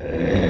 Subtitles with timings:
[0.00, 0.49] When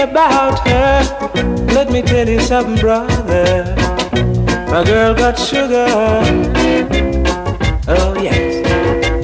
[0.00, 1.34] About her.
[1.74, 3.74] Let me tell you something, brother.
[4.70, 5.86] My girl got sugar.
[7.88, 8.66] Oh yes,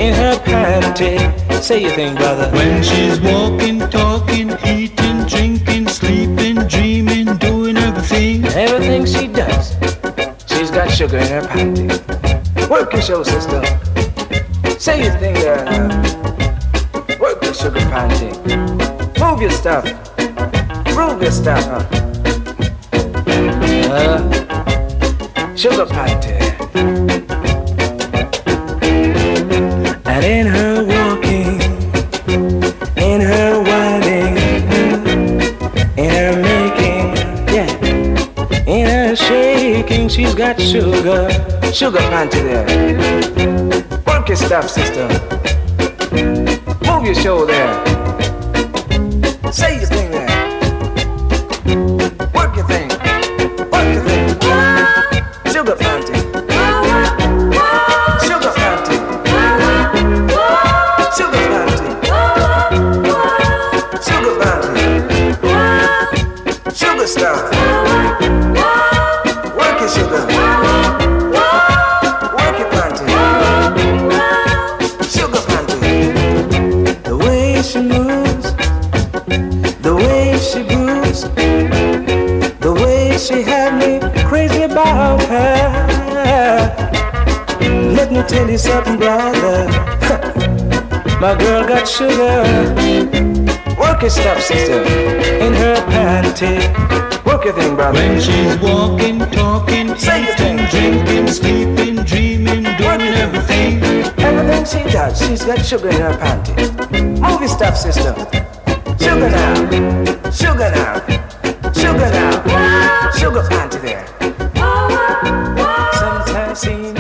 [0.00, 1.62] in her panty.
[1.62, 2.50] Say your thing, brother.
[2.52, 8.45] When she's walking, talking, eating, drinking, sleeping, dreaming, doing everything.
[8.47, 9.77] Everything she does,
[10.47, 12.69] she's got sugar in her panty.
[12.69, 13.62] Work your show, sister.
[14.78, 15.64] Say your thing, girl.
[17.20, 18.33] Work your sugar panty.
[19.20, 20.13] Move your stuff.
[20.94, 21.82] Groove your stuff, huh?
[23.90, 26.38] Uh, sugar panty.
[30.06, 31.60] And in her walking,
[32.96, 34.36] in her whining,
[35.98, 37.16] in her making,
[37.52, 37.70] yeah.
[38.68, 41.28] In her shaking, she's got sugar,
[41.72, 42.66] sugar panty there.
[44.06, 45.08] Work your stuff, sister.
[46.86, 47.83] Move your shoulder.
[49.50, 50.03] Say your thing
[55.64, 56.14] Sugar panty.
[88.24, 89.67] Let me tell you something, brother.
[91.20, 92.42] My girl got sugar.
[93.79, 96.57] Work your stuff, sister, in her panty.
[97.27, 97.98] Work your thing, brother.
[97.98, 103.83] When she's walking, talking, Say eating, drinking, sleeping, dreaming, doing everything.
[104.18, 107.20] Everything she does, she's got sugar in her panty.
[107.20, 108.14] Move your stuff, sister.
[109.05, 110.30] Sugar now.
[110.30, 111.01] Sugar now.
[111.74, 113.11] Sugar now.
[113.18, 114.07] Sugar panty there.
[115.92, 116.93] Sometimes see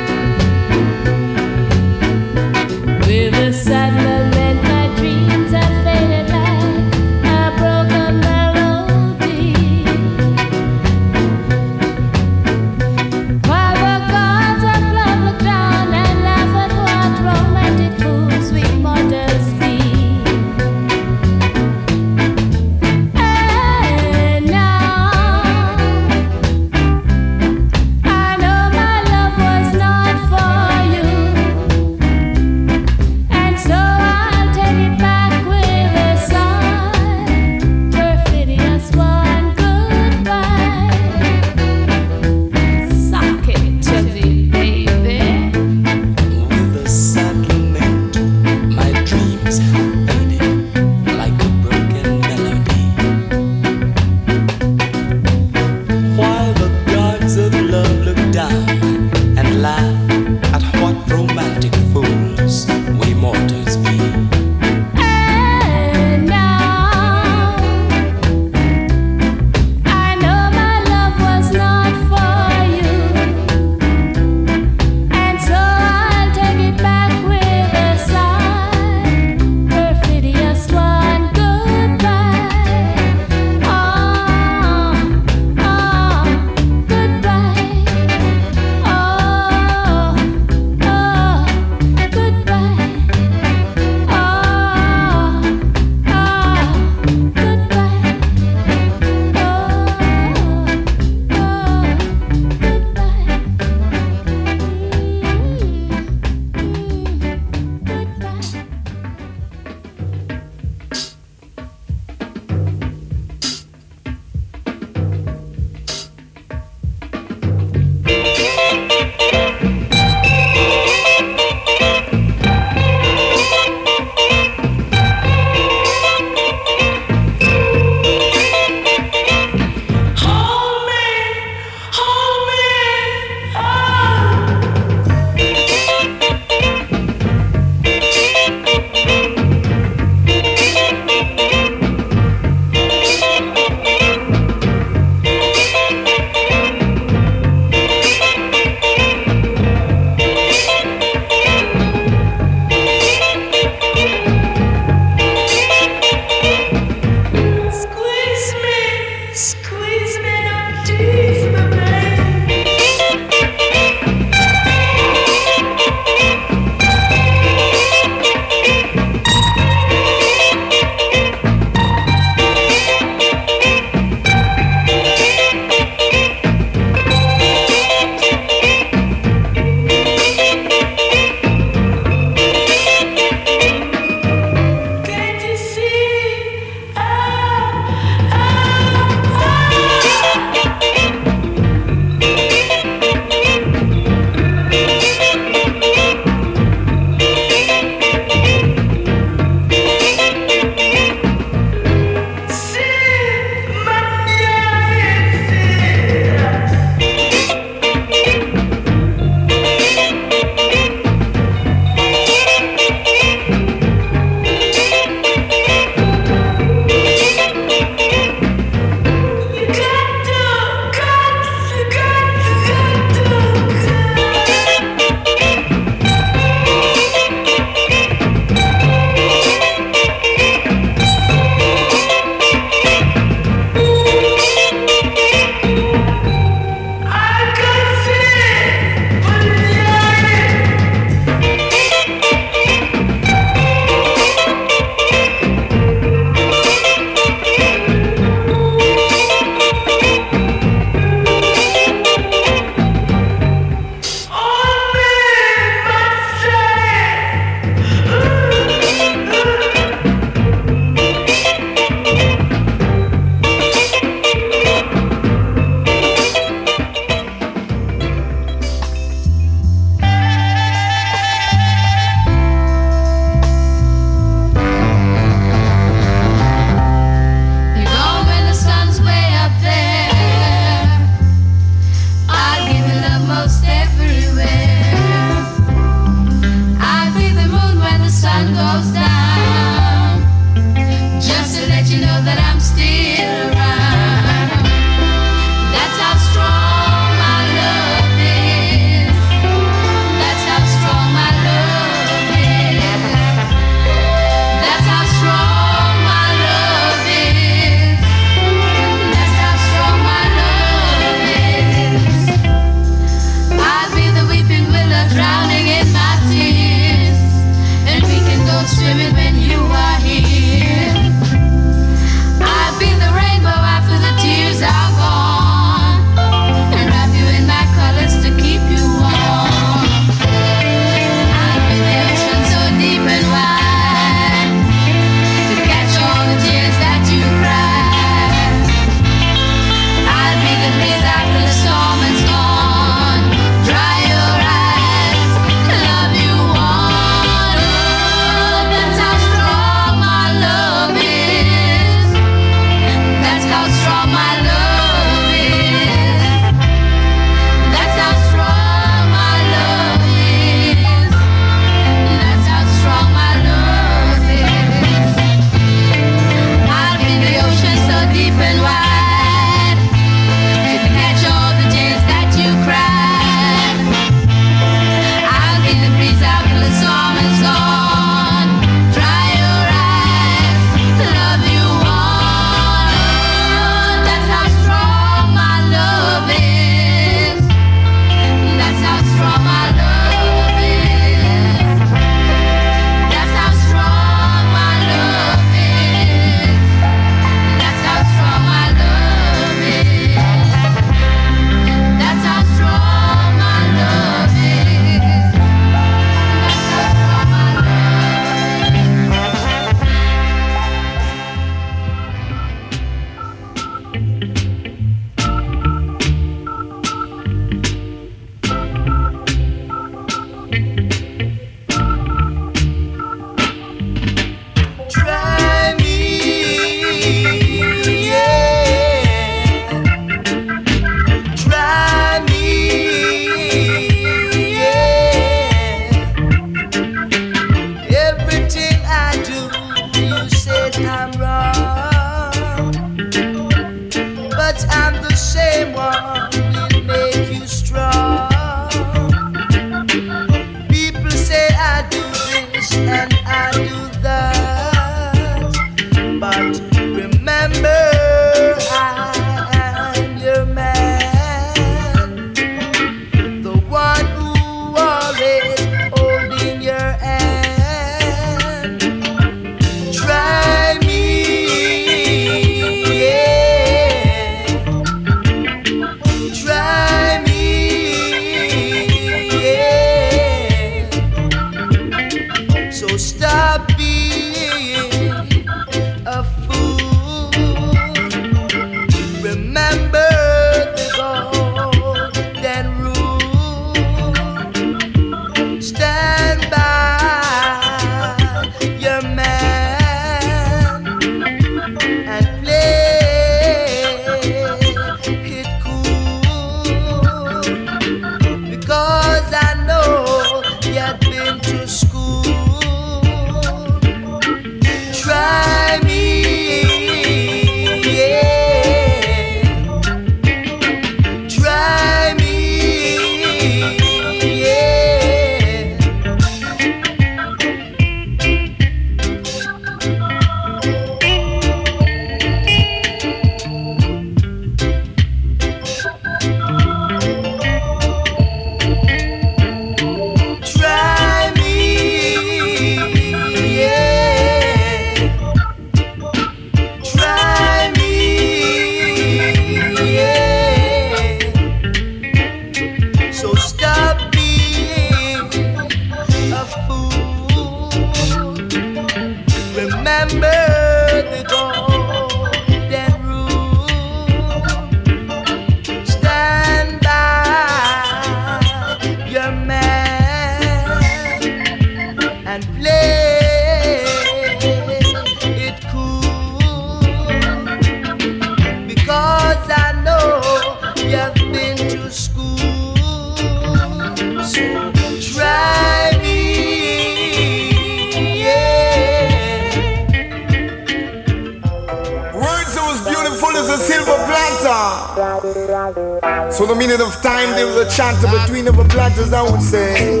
[596.32, 600.00] So the minute of time there was a chant between the planters, I would say.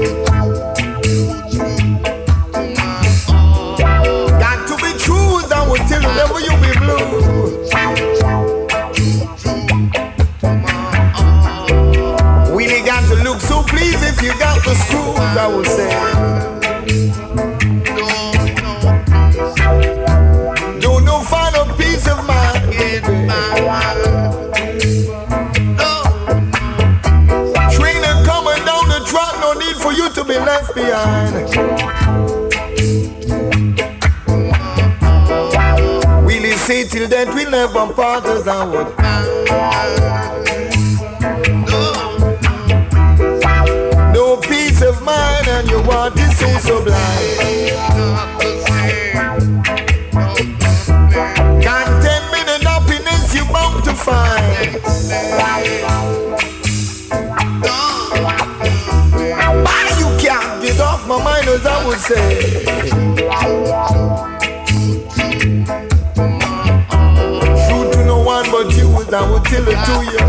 [4.38, 7.04] Got to be true, I would tell you, never you be blue.
[12.56, 16.09] Really got to look so pleased if you got the screws, I would say.
[36.26, 38.86] Will he say till then we'll never part as I would?
[44.14, 48.29] No peace of mind and you want it so sublime.
[62.00, 62.64] Say.
[67.66, 70.24] True to no one but you I would tell it to you.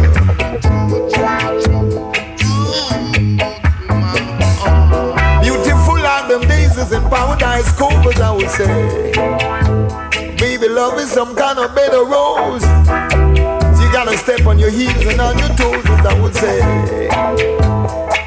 [5.43, 9.11] Beautiful like them daisies in paradise cove as I would say.
[10.37, 12.63] Baby, love is some kind of bed of rose.
[13.79, 16.59] You gotta step on your heels and on your toes as I would say.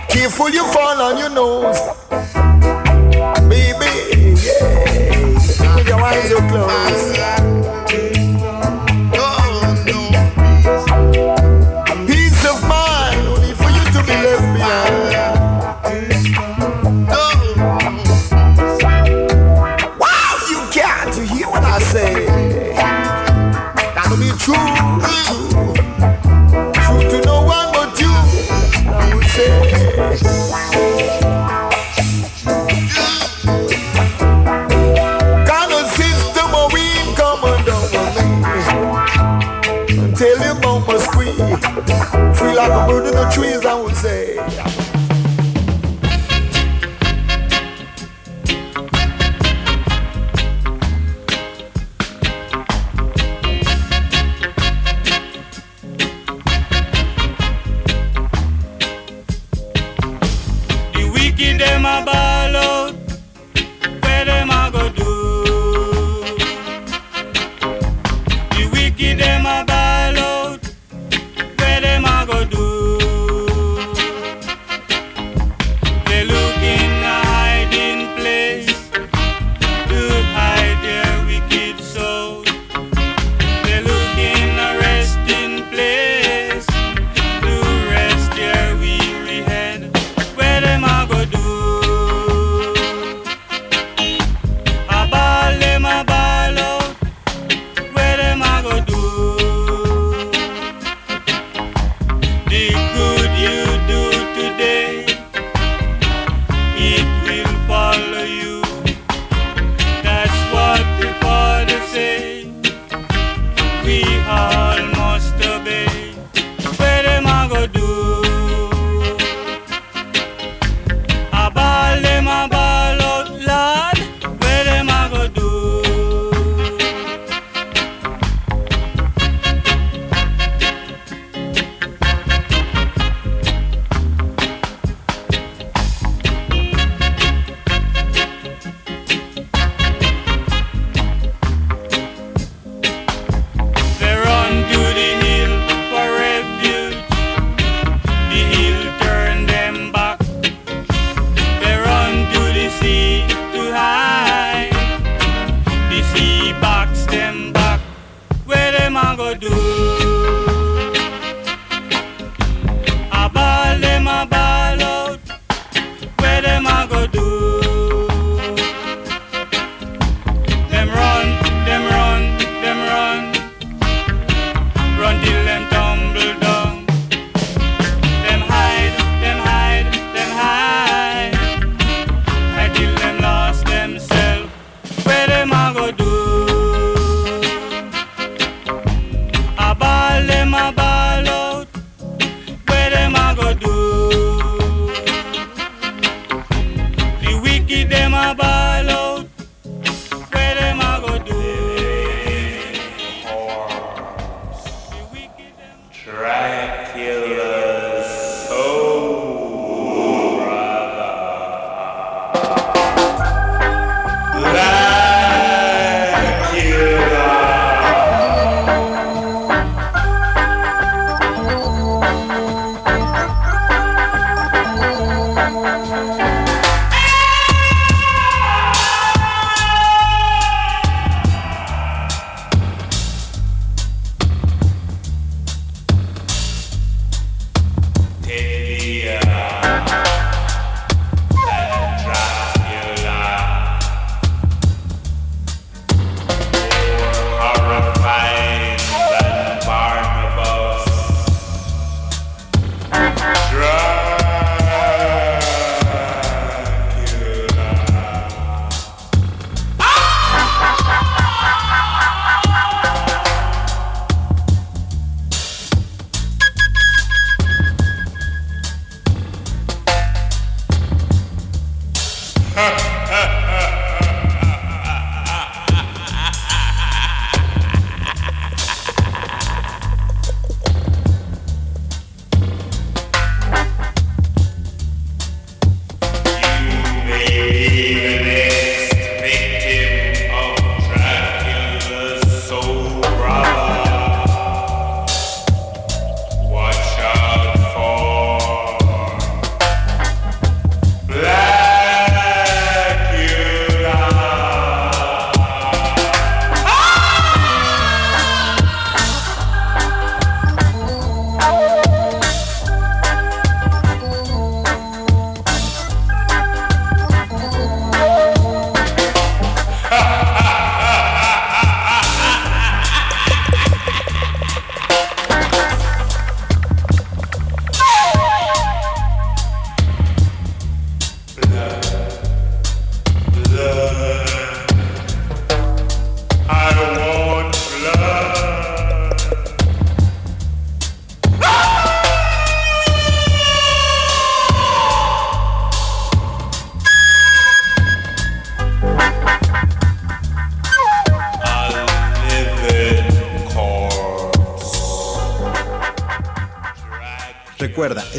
[0.09, 2.03] Careful you fall on your nose
[6.04, 7.13] With your eyes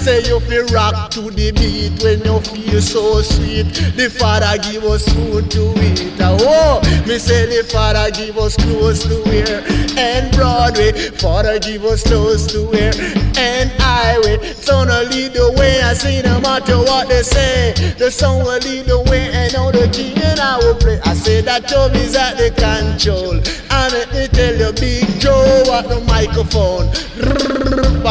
[0.00, 3.64] Say you feel rock to the beat when you feel so sweet.
[3.96, 6.16] The Father give us food to eat.
[6.18, 9.62] Ah, oh, me say the Father give us clothes to wear.
[9.98, 12.92] And Broadway, Father give us clothes to wear.
[13.36, 15.82] And highway, son will lead the way.
[15.82, 17.74] I see no matter what they say.
[17.98, 20.98] The song will lead the way, and all the king and I will play.
[21.04, 23.36] I say that Job is at the control.
[23.36, 26.88] And let me tell you, Big Joe at the microphone.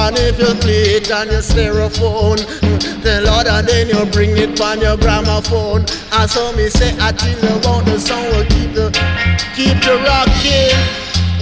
[0.10, 1.44] And if you play it on your
[1.80, 2.38] styrofoam,
[3.02, 5.86] the Lord, and then you bring it on your gramophone.
[6.12, 8.92] And so me say, I you about the song will keep the
[9.56, 10.76] keep the rocking.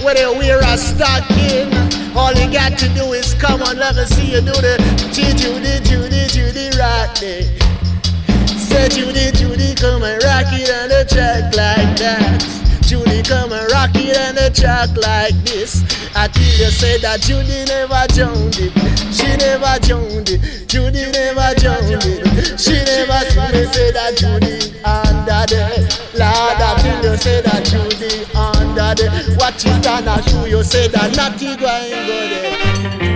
[0.04, 1.72] Whether you wear a stocking,
[2.16, 4.78] all you got to do is come on, let me see you do the
[5.12, 7.42] Judy, Judy, Judy, rock day.
[8.46, 12.38] Say Judy, Judy, come and rock it on the track like that.
[12.82, 15.97] Judy, come and rock it on the track like this.
[16.18, 18.74] You say that Judy never drowned it.
[19.14, 20.66] She never drowned it.
[20.66, 22.58] Judy never drowned it.
[22.58, 23.22] She never
[23.54, 25.86] me say that Judy under the
[26.18, 26.58] Lord.
[27.04, 31.90] You say that Judy under the it and I show you say that Natty going
[32.06, 33.07] go there.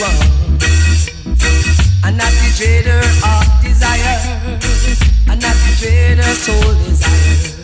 [0.00, 0.20] love.
[2.04, 4.18] I'm not the trader of desire.
[5.28, 7.56] I'm not the trader of soul desire.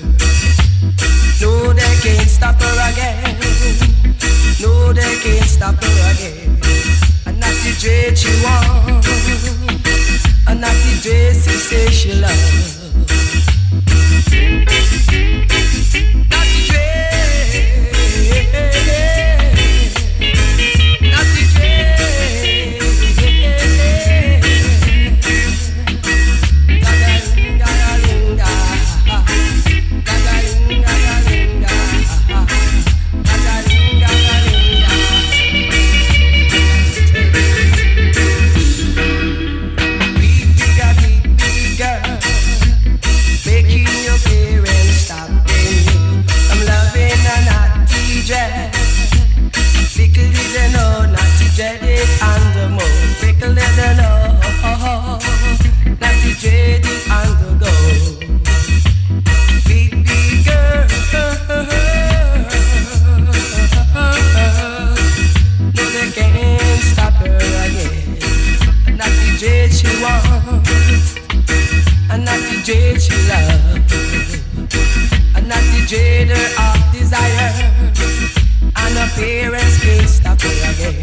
[1.41, 3.37] No, they can't stop her again.
[4.61, 6.59] No, they can't stop her again.
[7.27, 9.09] I'm not the trade she wants.
[10.47, 12.72] I'm not the trade she says she loves.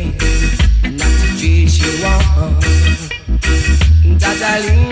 [0.05, 2.55] not to treat you wrong.
[4.39, 4.88] Darling,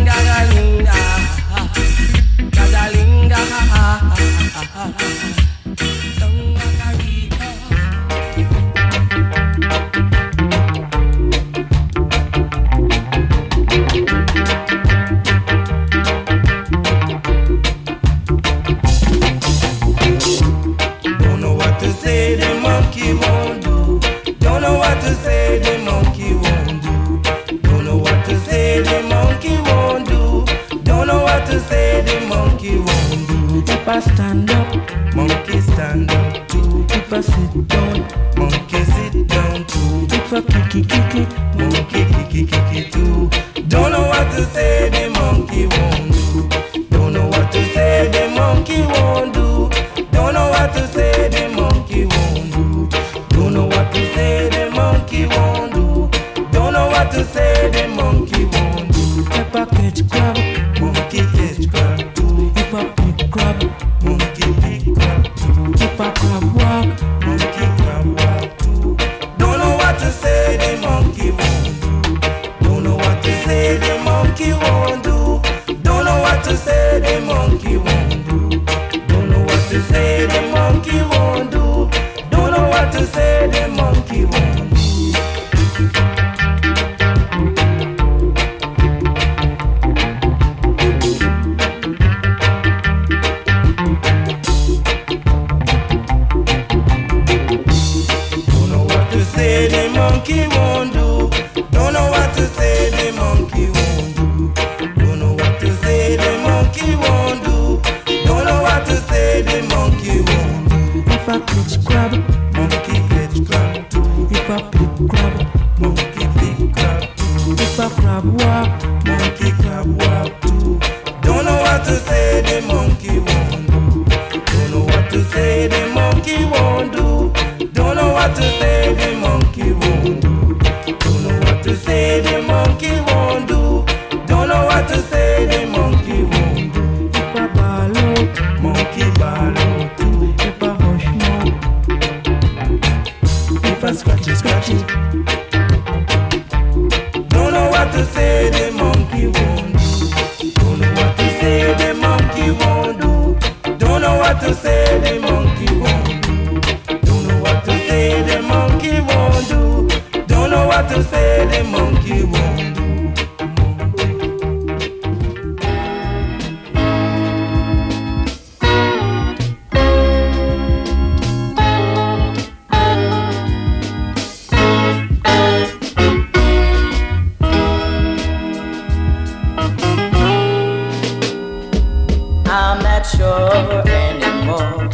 [182.97, 184.89] not sure anymore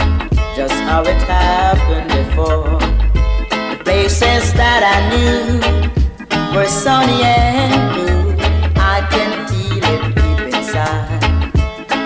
[0.57, 2.77] just how it happened before.
[3.71, 5.61] The places that I knew
[6.53, 8.35] were sunny and blue.
[8.75, 11.21] I can feel it deep inside.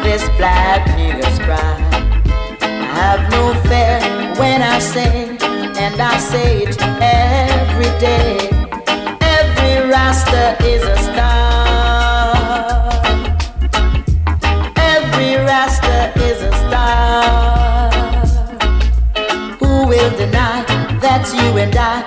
[0.03, 1.81] This black nigga's pride.
[2.61, 3.97] I have no fear
[4.39, 5.35] when I say,
[5.83, 8.37] and I say it every day.
[9.35, 11.36] Every rasta is a star.
[21.17, 22.06] that's you and I.